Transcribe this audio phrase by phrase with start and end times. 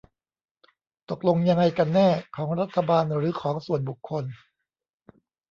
[1.09, 4.23] ตกลงยังไงกันแน่ ของรัฐบาล หรือของส่วนบุคคล?